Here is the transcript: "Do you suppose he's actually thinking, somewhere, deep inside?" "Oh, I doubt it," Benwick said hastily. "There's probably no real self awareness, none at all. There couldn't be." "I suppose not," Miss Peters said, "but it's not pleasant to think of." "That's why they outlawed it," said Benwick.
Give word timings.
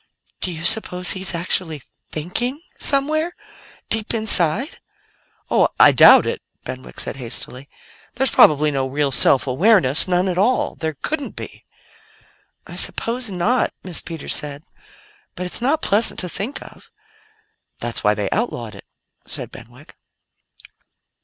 "Do 0.39 0.51
you 0.51 0.63
suppose 0.65 1.11
he's 1.11 1.35
actually 1.35 1.83
thinking, 2.11 2.59
somewhere, 2.79 3.35
deep 3.91 4.15
inside?" 4.15 4.79
"Oh, 5.51 5.69
I 5.79 5.91
doubt 5.91 6.25
it," 6.25 6.41
Benwick 6.63 6.99
said 6.99 7.17
hastily. 7.17 7.69
"There's 8.15 8.31
probably 8.31 8.71
no 8.71 8.87
real 8.87 9.11
self 9.11 9.45
awareness, 9.45 10.07
none 10.07 10.27
at 10.27 10.39
all. 10.39 10.73
There 10.73 10.95
couldn't 11.03 11.35
be." 11.35 11.63
"I 12.65 12.77
suppose 12.77 13.29
not," 13.29 13.75
Miss 13.83 14.01
Peters 14.01 14.35
said, 14.35 14.63
"but 15.35 15.45
it's 15.45 15.61
not 15.61 15.83
pleasant 15.83 16.19
to 16.21 16.29
think 16.29 16.63
of." 16.63 16.89
"That's 17.77 18.03
why 18.03 18.15
they 18.15 18.27
outlawed 18.31 18.73
it," 18.73 18.85
said 19.27 19.51
Benwick. 19.51 19.95